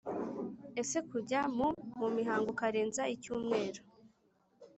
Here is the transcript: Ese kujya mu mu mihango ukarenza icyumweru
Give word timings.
Ese 0.81 0.97
kujya 1.09 1.41
mu 1.55 1.67
mu 1.99 2.07
mihango 2.17 2.47
ukarenza 2.53 3.03
icyumweru 3.15 3.81